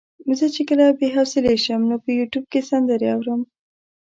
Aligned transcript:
زه 0.37 0.45
چې 0.55 0.61
کله 0.69 0.85
بې 0.99 1.07
حوصلې 1.15 1.55
شم 1.63 1.81
نو 1.89 1.95
په 2.03 2.09
يوټيوب 2.17 2.45
کې 2.51 2.61
سندرې 2.69 3.07
اورم. 3.13 3.41